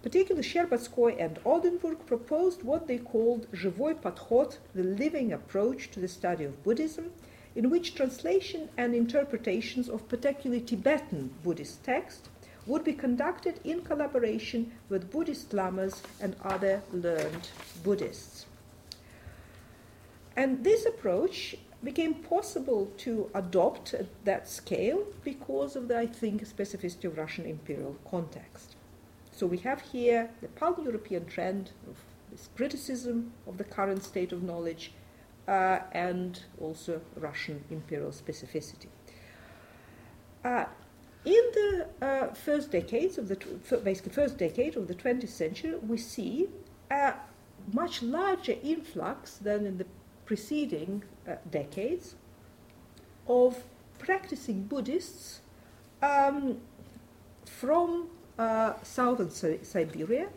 [0.02, 6.08] particularly Sherbatskoy and Oldenburg proposed what they called живой подход, the living approach to the
[6.08, 7.12] study of Buddhism,
[7.56, 12.28] in which translation and interpretations of particularly Tibetan Buddhist texts
[12.66, 17.50] would be conducted in collaboration with Buddhist lamas and other learned
[17.84, 18.48] Buddhists.
[20.37, 26.43] And this approach became possible to adopt at that scale because of the, I think,
[26.45, 28.77] specificity of Russian imperial context.
[29.33, 31.97] So we have here the pan European trend of
[32.31, 34.93] this criticism of the current state of knowledge
[35.47, 38.87] uh, and also Russian imperial specificity.
[40.45, 40.65] Uh,
[41.25, 43.37] in the uh, first decades of the
[43.83, 46.49] basically first decade of the 20th century, we see
[46.91, 47.15] a
[47.73, 49.87] much larger influx than in the
[50.25, 52.15] preceding uh, decades
[53.27, 53.63] of
[53.99, 55.41] practicing Buddhists
[56.03, 56.59] um,
[57.47, 58.09] from
[58.39, 60.29] uh, southern Siberia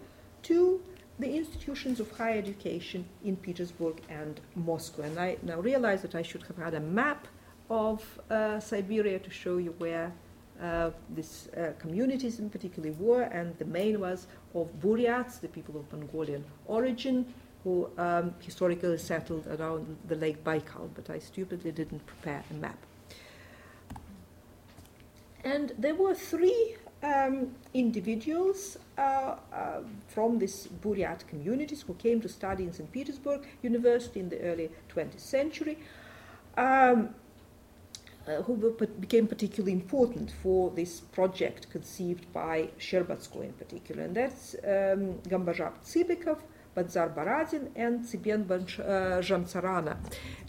[0.44, 0.82] to
[1.20, 5.02] the institutions of higher education in Petersburg and Moscow.
[5.02, 7.28] And I now realize that I should have had a map
[7.70, 10.12] of uh, Siberia to show you where
[10.62, 15.78] uh, these uh, communities in particular were, and the main was of Buryats, the people
[15.80, 22.06] of Mongolian origin, who um, historically settled around the Lake Baikal, but I stupidly didn't
[22.06, 22.78] prepare a map.
[25.44, 32.30] And there were three um, individuals uh, uh, from these Buryat communities who came to
[32.30, 32.92] study in St.
[32.92, 35.78] Petersburg University in the early 20th century.
[36.58, 37.14] Um,
[38.28, 44.54] uh, who became particularly important for this project conceived by Sherbatskoy in particular, and that's
[44.66, 46.40] um, Gambazhab Tsibikov,
[46.78, 49.92] Badzar Baradin, and Tsiben Zhamtsarano.
[49.92, 49.96] Uh,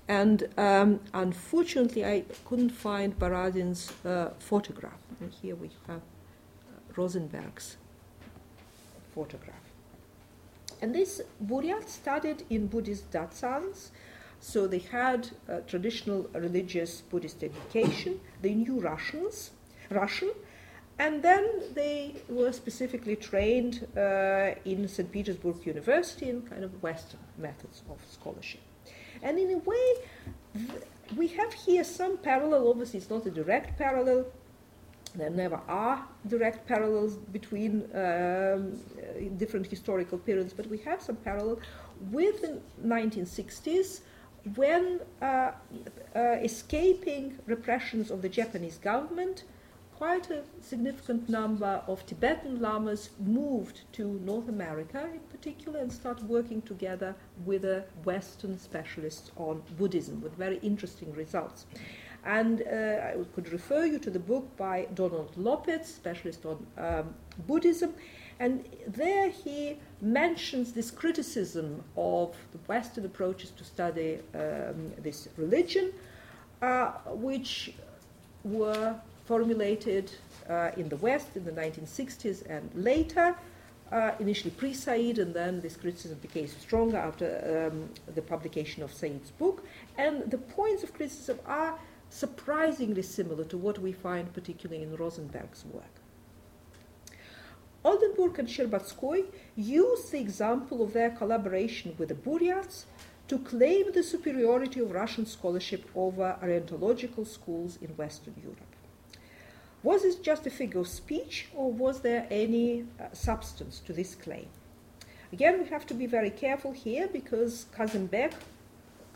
[0.07, 5.01] and um, unfortunately, I couldn't find Baradin's uh, photograph.
[5.21, 7.77] And here we have uh, Rosenberg's
[9.15, 9.55] photograph.
[10.81, 13.91] And this Buryat studied in Buddhist datsans
[14.41, 15.31] so they had
[15.67, 18.21] traditional religious Buddhist education.
[18.41, 19.51] They knew Russians,
[19.91, 20.31] Russian,
[20.99, 25.11] and then they were specifically trained uh, in St.
[25.11, 28.61] Petersburg University in kind of Western methods of scholarship.
[29.23, 29.95] And in a way,
[30.55, 30.83] th-
[31.17, 32.69] we have here some parallel.
[32.69, 34.27] Obviously, it's not a direct parallel.
[35.15, 38.79] There never are direct parallels between um,
[39.37, 41.61] different historical periods, but we have some parallel
[42.11, 44.01] with the 1960s
[44.55, 45.53] when uh,
[46.15, 49.45] uh, escaping repressions of the Japanese government,
[49.99, 56.29] quite a significant number of Tibetan lamas moved to North America in particular and started
[56.29, 61.67] working together with a Western specialists on Buddhism with very interesting results.
[62.25, 67.13] And uh, I could refer you to the book by Donald Lopez, specialist on um,
[67.49, 67.93] Buddhism,
[68.39, 75.93] and there he mentions this criticism of the Western approaches to study um, this religion,
[76.63, 77.73] uh, which
[78.45, 78.95] were
[79.29, 80.11] formulated
[80.49, 83.37] uh, in the West in the 1960s and later.
[83.91, 87.27] Uh, initially pre Said, and then this criticism became stronger after
[87.73, 89.65] um, the publication of Said's book.
[89.97, 91.79] And the points of criticism are
[92.11, 95.95] surprisingly similar to what we find particularly in Rosenberg's work.
[97.83, 99.25] Oldenburg and Sherbatskoy
[99.57, 102.85] used the example of their collaboration with the Buryats
[103.29, 108.68] to claim the superiority of Russian scholarship over Orientological schools in Western Europe.
[109.83, 114.15] Was this just a figure of speech, or was there any uh, substance to this
[114.17, 114.49] claim?
[115.33, 118.33] Again, we have to be very careful here because Kazembek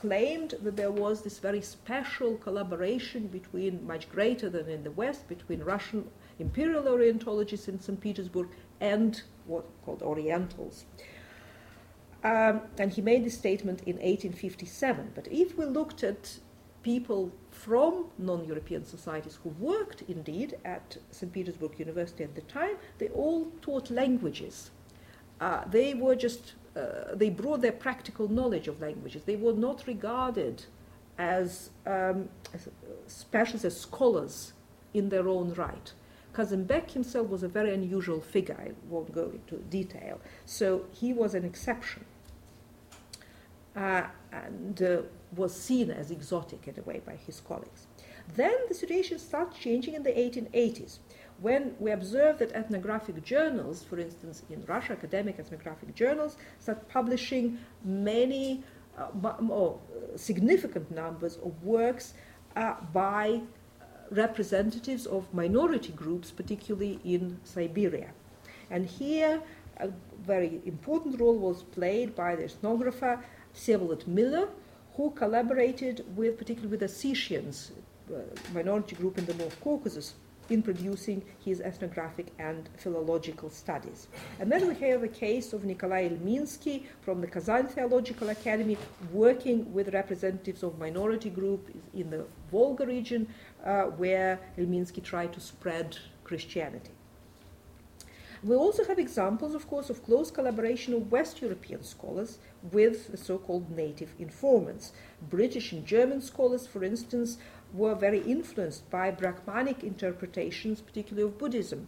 [0.01, 5.29] claimed that there was this very special collaboration between, much greater than in the West,
[5.29, 8.01] between Russian imperial Orientologists in St.
[8.01, 8.49] Petersburg
[8.81, 10.85] and what called Orientals.
[12.25, 15.13] Um, and he made this statement in 1857.
[15.15, 16.39] But if we looked at
[16.83, 21.33] people from non European societies who worked indeed at St.
[21.33, 24.71] Petersburg University at the time, they all taught languages.
[25.41, 29.23] Uh, they were just, uh, they brought their practical knowledge of languages.
[29.25, 30.65] They were not regarded
[31.19, 32.69] as, um, as
[33.07, 34.53] specialists, as scholars
[34.95, 35.93] in their own right.
[36.35, 38.57] Kazembek himself was a very unusual figure.
[38.59, 40.21] I won't go into detail.
[40.47, 42.05] So he was an exception
[43.77, 44.03] uh,
[44.33, 45.03] and uh,
[45.37, 47.87] was seen as exotic in a way by his colleagues.
[48.37, 50.99] Then the situation starts changing in the 1880s
[51.41, 57.59] when we observe that ethnographic journals, for instance, in Russia, academic ethnographic journals, start publishing
[57.85, 58.63] many
[58.97, 59.09] uh,
[59.41, 59.79] more
[60.15, 62.15] significant numbers of works
[62.55, 63.41] uh, by
[64.11, 68.11] representatives of minority groups, particularly in Siberia.
[68.71, 69.43] And here,
[69.79, 69.89] a
[70.25, 73.21] very important role was played by the ethnographer
[73.55, 74.49] Vsevolod Miller,
[74.97, 77.71] who collaborated with, particularly with the Ossetians,
[78.13, 78.19] uh,
[78.53, 80.15] minority group in the North Caucasus,
[80.51, 84.09] in producing his ethnographic and philological studies.
[84.39, 88.77] And then we have a case of Nikolai Ilminsky from the Kazan Theological Academy
[89.13, 93.29] working with representatives of minority group in the Volga region
[93.65, 96.91] uh, where Ilminsky tried to spread Christianity.
[98.45, 102.39] We also have examples, of course, of close collaboration of West European scholars
[102.73, 104.93] with the so called native informants.
[105.31, 107.39] British and German scholars, for instance,
[107.73, 111.87] were very influenced by Brahmanic interpretations, particularly of Buddhism.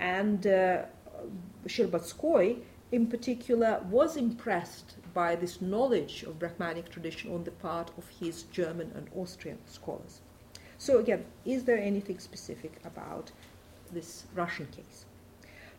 [0.00, 0.84] And uh,
[1.66, 2.60] Sherbatskoy,
[2.90, 8.44] in particular, was impressed by this knowledge of Brahmanic tradition on the part of his
[8.44, 10.22] German and Austrian scholars.
[10.78, 13.32] So, again, is there anything specific about
[13.92, 15.04] this Russian case?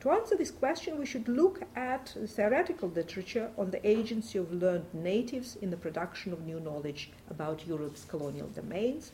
[0.06, 4.53] To answer this question, we should look at the theoretical literature on the agency of
[4.53, 9.14] learned natives in the production of new knowledge about Europe's colonial domains.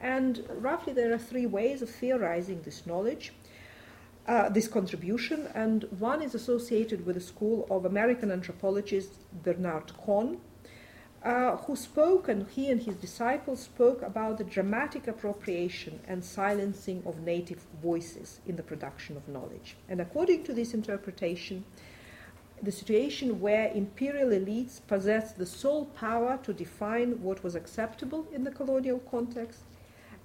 [0.00, 3.34] And roughly, there are three ways of theorizing this knowledge.
[4.26, 9.12] Uh, this contribution, and one is associated with the school of American anthropologist
[9.42, 10.40] Bernard Cohn,
[11.24, 17.02] uh, who spoke, and he and his disciples spoke about the dramatic appropriation and silencing
[17.06, 19.76] of native voices in the production of knowledge.
[19.88, 21.64] And according to this interpretation,
[22.62, 28.44] the situation where imperial elites possessed the sole power to define what was acceptable in
[28.44, 29.62] the colonial context,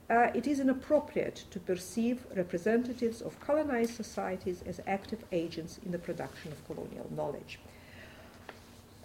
[0.10, 6.00] uh, it is inappropriate to perceive representatives of colonized societies as active agents in the
[6.00, 7.60] production of colonial knowledge.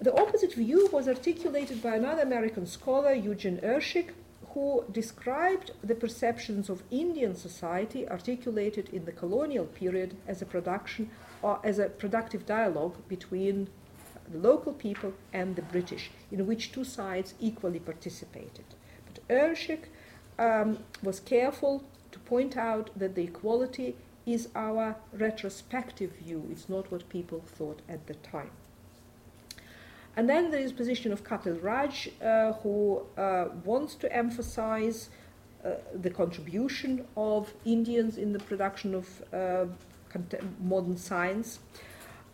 [0.01, 4.11] The opposite view was articulated by another American scholar, Eugene Irschick,
[4.55, 11.11] who described the perceptions of Indian society articulated in the colonial period as a production
[11.41, 13.69] or as a productive dialogue between
[14.31, 18.65] the local people and the British, in which two sides equally participated.
[19.07, 19.85] But Irschick
[20.39, 26.93] um, was careful to point out that the equality is our retrospective view, it's not
[26.93, 28.51] what people thought at the time.
[30.17, 35.09] And then there is position of Kapil Raj, uh, who uh, wants to emphasize
[35.65, 39.67] uh, the contribution of Indians in the production of uh,
[40.61, 41.61] modern science.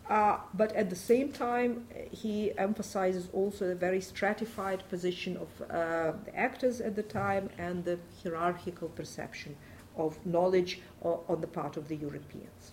[0.09, 6.13] Uh, but at the same time, he emphasizes also the very stratified position of uh,
[6.25, 9.55] the actors at the time and the hierarchical perception
[9.95, 12.71] of knowledge on the part of the Europeans.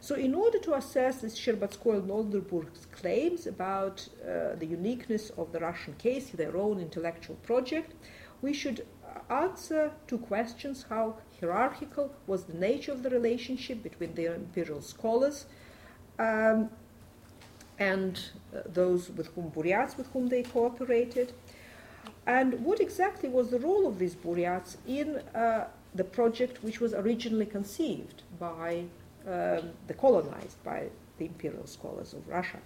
[0.00, 5.52] So, in order to assess this Sherbatskoy and Oldenburg's claims about uh, the uniqueness of
[5.52, 7.94] the Russian case, their own intellectual project,
[8.40, 8.86] we should
[9.28, 15.46] answer two questions how hierarchical was the nature of the relationship between the imperial scholars
[16.18, 16.70] um,
[17.78, 21.32] and uh, those with whom Buryats with whom they cooperated,
[22.26, 26.92] and what exactly was the role of these Buryats in uh, the project which was
[26.94, 28.84] originally conceived by
[29.28, 32.58] um, the colonized by the imperial scholars of Russia.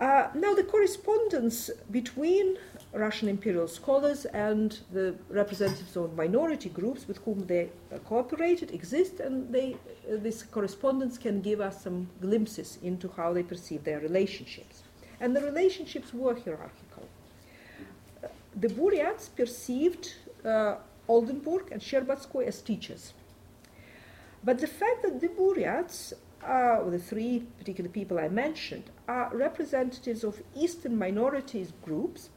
[0.00, 2.56] Uh, now, the correspondence between
[2.94, 9.20] Russian imperial scholars and the representatives of minority groups with whom they uh, cooperated exists,
[9.20, 14.00] and they, uh, this correspondence can give us some glimpses into how they perceive their
[14.00, 14.84] relationships.
[15.20, 17.06] And the relationships were hierarchical.
[18.24, 18.28] Uh,
[18.58, 20.14] the Buryats perceived
[20.46, 20.76] uh,
[21.08, 23.12] Oldenburg and Sherbatskoy as teachers.
[24.42, 26.12] But the fact that the Buryats,
[26.42, 32.30] uh, the three particular people I mentioned, are representatives of Eastern minorities groups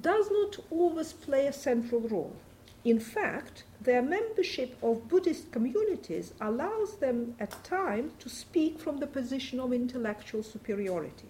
[0.00, 2.36] does not always play a central role.
[2.84, 9.06] In fact, their membership of Buddhist communities allows them at times to speak from the
[9.06, 11.28] position of intellectual superiority.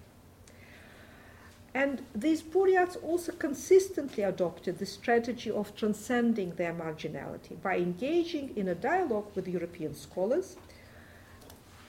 [1.76, 8.68] And these Buryats also consistently adopted the strategy of transcending their marginality by engaging in
[8.68, 10.56] a dialogue with European scholars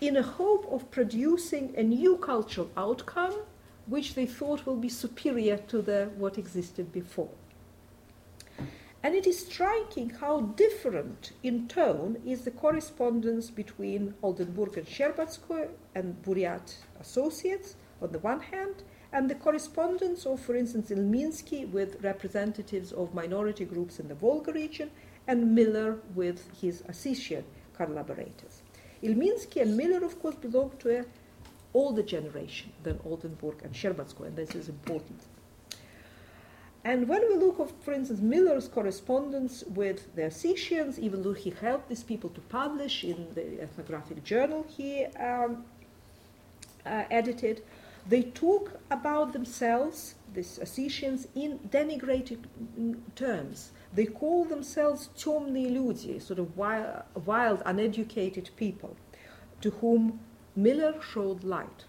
[0.02, 3.34] in a hope of producing a new cultural outcome
[3.86, 7.30] which they thought will be superior to the, what existed before.
[9.02, 15.70] And it is striking how different in tone is the correspondence between Oldenburg and Sherbatskoy
[15.96, 22.04] and Buryat associates on the one hand, and the correspondence of, for instance, Ilminsky with
[22.04, 24.92] representatives of minority groups in the Volga region,
[25.28, 27.44] and Miller with his Ossetian
[27.76, 28.62] collaborators.
[29.04, 31.06] Ilminsky and Miller, of course, belong to an
[31.74, 35.22] older generation than Oldenburg and Sherbatskoy, and this is important.
[36.84, 41.50] And when we look at, for instance, Miller's correspondence with the Ossetians, even though he
[41.50, 45.66] helped these people to publish in the ethnographic journal he um,
[46.86, 47.62] uh, edited,
[48.07, 52.39] They talk about themselves, these Ossetians, in denigrated
[52.79, 53.71] mm, terms.
[53.95, 58.97] They call themselves темные люди, sort of wild, wild, uneducated people,
[59.61, 60.21] to whom
[60.57, 61.85] Miller showed light.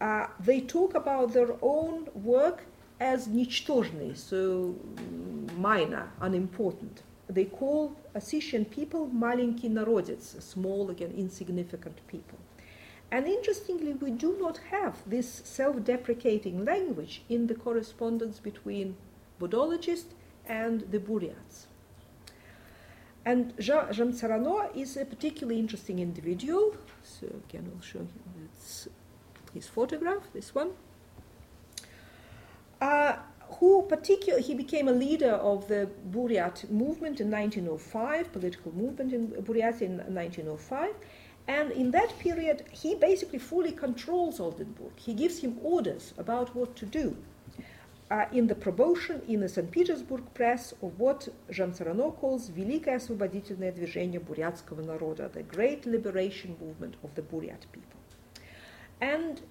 [0.00, 2.64] Uh, they talk about their own work
[2.98, 7.02] as ничтожный, so mm, minor, unimportant.
[7.28, 12.38] They call Ossetian people маленький народец, small, again, insignificant people.
[13.11, 18.95] And interestingly, we do not have this self deprecating language in the correspondence between
[19.41, 20.13] Buddhologists
[20.45, 21.65] and the Buryats.
[23.25, 26.75] And Jean, Zhamtsarano is a particularly interesting individual.
[27.03, 28.49] So, again, I'll show him
[29.53, 30.71] his photograph, this one.
[32.79, 33.17] Uh,
[33.59, 39.27] who particularly he became a leader of the Buryat movement in 1905, political movement in
[39.27, 40.93] Buryatia in 1905,
[41.49, 44.91] and in that period, he basically fully controls Oldenburg.
[44.95, 47.17] He gives him orders about what to do.
[48.11, 49.71] Uh, in the promotion in the St.
[49.71, 56.95] Petersburg press of what Zhamtsarano calls Великое освободительное движение бурятского Naroda," the great liberation movement
[57.03, 57.99] of the Buryat people.
[59.01, 59.41] And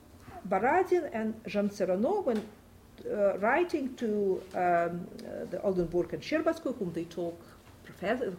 [0.48, 2.38] Baradin and Zhamtsarano, when
[3.10, 5.08] uh, writing to um,
[5.50, 7.40] the Oldenburg and Sherbatskoy, whom they talk,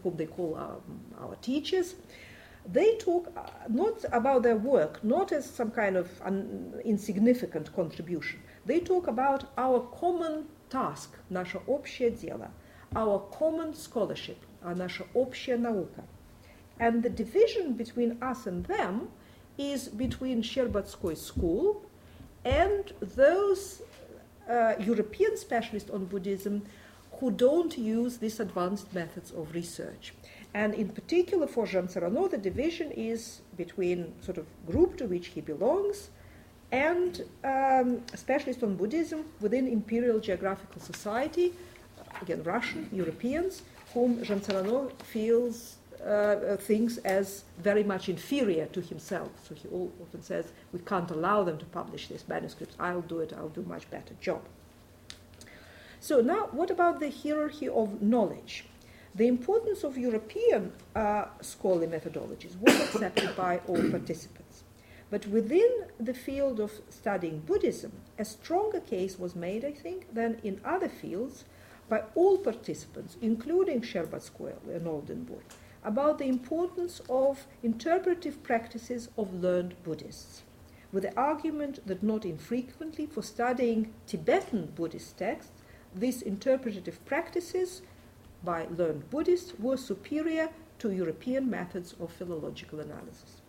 [0.03, 0.81] whom they call um,
[1.19, 1.95] our teachers,
[2.66, 8.40] they talk uh, not about their work, not as some kind of un- insignificant contribution.
[8.64, 12.50] They talk about our common task, наше общее дело,
[12.94, 16.04] our common scholarship, наша общая наука.
[16.80, 19.08] And the division between us and them
[19.58, 21.84] is between Sherbatskoy school
[22.44, 23.82] and those
[24.48, 26.62] uh, European specialists on Buddhism
[27.20, 30.14] who don't use these advanced methods of research.
[30.53, 35.41] And in particular for Zhamtsarano, the division is between sort of group to which he
[35.41, 36.09] belongs
[36.71, 41.53] and um, specialists on Buddhism within Imperial Geographical Society,
[42.21, 49.29] again Russian, Europeans, whom Zhamtsarano feels uh, things as very much inferior to himself.
[49.47, 52.75] So he often says, we can't allow them to publish this manuscript.
[52.79, 53.33] I'll do it.
[53.35, 54.41] I'll do a much better job.
[55.99, 58.65] So now, what about the hierarchy of knowledge?
[59.19, 64.63] The importance of European uh, scholarly methodologies was accepted by all participants.
[65.09, 70.39] But within the field of studying Buddhism, a stronger case was made, I think, than
[70.41, 71.43] in other fields
[71.89, 75.43] by all participants, including Sherbatskoy and Oldenburg,
[75.83, 80.43] about the importance of interpretive practices of learned Buddhists,
[80.93, 85.51] with the argument that not infrequently for studying Tibetan Buddhist texts,
[85.93, 87.81] these interpretative practices
[88.44, 93.40] by learned Buddhists were superior to European methods of philological analysis.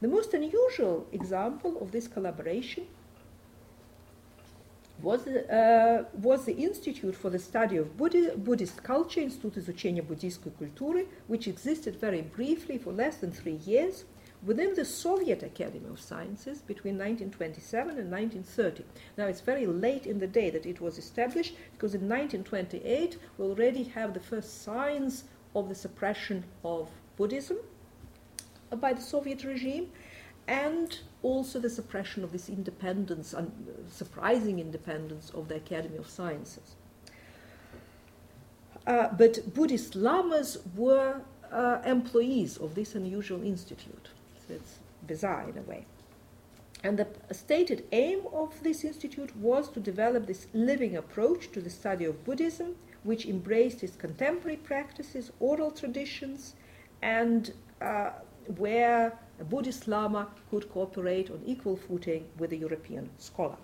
[0.00, 2.86] The most unusual example of this collaboration
[5.02, 10.52] was, uh, was the Institute for the Study of Buddhi- Buddhist Culture, Institut изучения буддийской
[10.52, 14.04] культуры, which existed very briefly for less than three years
[14.45, 18.83] within the Soviet Academy of Sciences between 1927 and 1930.
[19.17, 23.45] Now, it's very late in the day that it was established because in 1928 we
[23.45, 25.23] already have the first signs
[25.55, 27.57] of the suppression of Buddhism
[28.79, 29.89] by the Soviet regime
[30.47, 33.51] and also the suppression of this independence and
[33.89, 36.75] surprising independence of the Academy of Sciences.
[38.85, 41.21] Uh, but Buddhist lamas were
[41.51, 44.09] uh, employees of this unusual institute.
[44.49, 45.85] It's bizarre in a way.
[46.83, 51.69] And the stated aim of this institute was to develop this living approach to the
[51.69, 56.53] study of Buddhism, which embraced its contemporary practices, oral traditions,
[57.01, 58.11] and uh,
[58.57, 63.57] where a Buddhist Lama could cooperate on equal footing with a European scholar.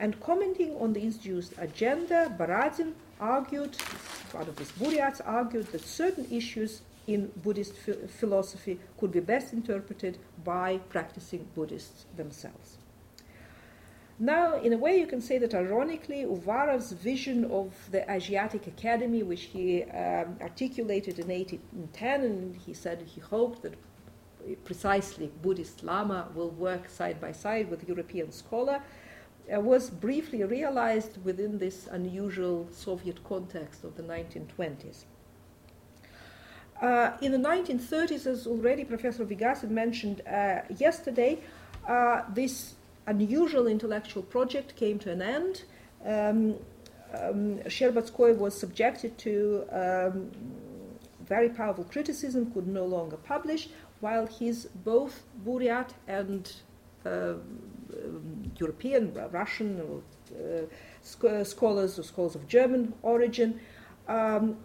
[0.00, 3.76] And commenting on the institute's agenda, Baradin argued,
[4.32, 7.74] one of his Buryats argued that certain issues in Buddhist
[8.20, 12.76] philosophy could be best interpreted by practicing Buddhists themselves.
[14.20, 19.22] Now, in a way, you can say that ironically, Uvarov's vision of the Asiatic Academy,
[19.22, 23.74] which he um, articulated in 1810, and he said he hoped that
[24.64, 28.82] precisely Buddhist Lama will work side by side with European scholar,
[29.54, 35.04] uh, was briefly realized within this unusual Soviet context of the 1920s.
[36.80, 41.38] Uh, in the 1930s, as already Professor Vigasin mentioned uh, yesterday,
[41.88, 42.74] uh, this
[43.08, 45.64] unusual intellectual project came to an end.
[46.04, 46.54] Um,
[47.14, 50.30] um, Sherbatskoy was subjected to um,
[51.26, 53.68] very powerful criticism, could no longer publish,
[54.00, 56.52] while his both Buryat and
[57.04, 60.60] uh, um, European, Russian, uh,
[61.02, 63.58] sc- scholars or scholars of German origin
[64.06, 64.56] um,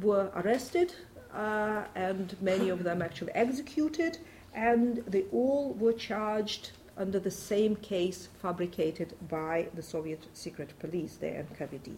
[0.00, 0.94] were arrested
[1.34, 4.18] uh, and many of them actually executed,
[4.54, 11.16] and they all were charged under the same case fabricated by the Soviet secret police,
[11.16, 11.94] the NKVD.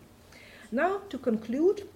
[0.71, 1.89] Now, to conclude,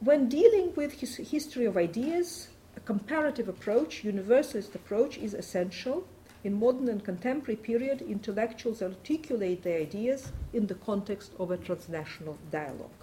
[0.00, 6.06] when dealing with his history of ideas, a comparative approach, universalist approach, is essential.
[6.42, 12.38] In modern and contemporary period, intellectuals articulate their ideas in the context of a transnational
[12.50, 12.99] dialogue.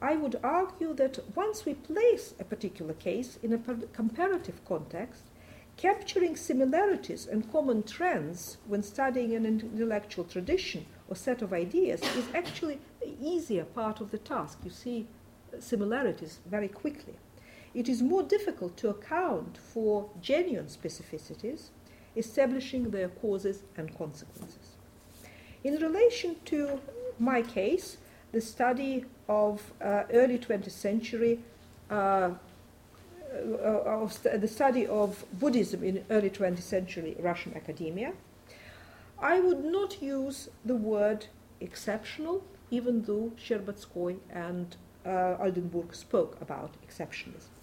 [0.00, 3.58] I would argue that once we place a particular case in a
[3.92, 5.22] comparative context,
[5.76, 12.26] capturing similarities and common trends when studying an intellectual tradition or set of ideas is
[12.34, 14.58] actually the easier part of the task.
[14.64, 15.06] You see
[15.52, 17.14] uh, similarities very quickly.
[17.74, 21.68] It is more difficult to account for genuine specificities,
[22.16, 24.76] establishing their causes and consequences.
[25.62, 26.80] In relation to
[27.18, 27.98] my case,
[28.36, 31.40] the study of uh, early 20th century,
[31.90, 32.34] uh, uh,
[34.02, 38.12] of st- the study of Buddhism in early 20th century Russian academia,
[39.18, 41.28] I would not use the word
[41.62, 44.76] exceptional, even though Sherbatskoy and
[45.06, 47.54] uh, Oldenburg spoke about exceptionalism.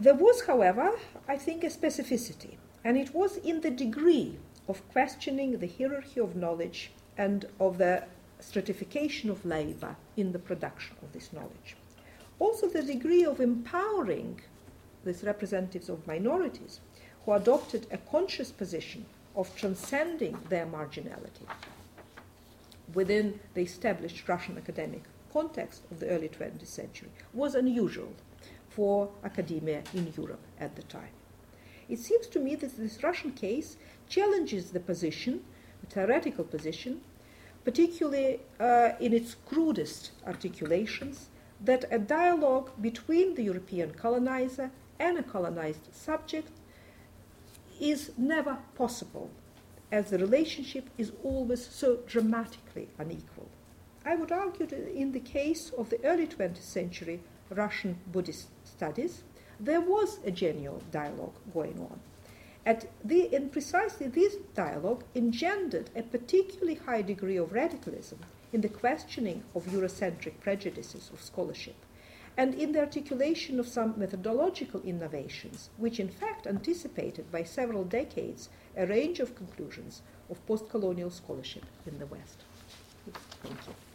[0.00, 0.92] There was, however,
[1.28, 6.34] I think, a specificity, and it was in the degree of questioning the hierarchy of
[6.34, 8.04] knowledge and of the
[8.42, 11.76] stratification of labor in the production of this knowledge.
[12.38, 14.40] Also, the degree of empowering
[15.04, 16.80] these representatives of minorities
[17.24, 21.46] who adopted a conscious position of transcending their marginality
[22.94, 28.12] within the established Russian academic context of the early 20th century was unusual
[28.68, 31.14] for academia in Europe at the time.
[31.88, 33.76] It seems to me that this Russian case
[34.08, 35.42] challenges the position,
[35.80, 37.00] the theoretical position,
[37.64, 41.28] particularly uh, in its crudest articulations,
[41.60, 46.48] that a dialogue between the European colonizer and a colonized subject
[47.80, 49.30] is never possible,
[49.90, 53.48] as the relationship is always so dramatically unequal.
[54.04, 59.22] I would argue that in the case of the early 20th century Russian Buddhist studies,
[59.60, 62.00] there was a genuine dialogue going on.
[62.64, 68.20] At the, and precisely this dialogue engendered a particularly high degree of radicalism
[68.52, 71.74] in the questioning of Eurocentric prejudices of scholarship
[72.36, 78.48] and in the articulation of some methodological innovations, which in fact anticipated by several decades
[78.76, 82.44] a range of conclusions of post colonial scholarship in the West.
[83.42, 83.91] Thank you.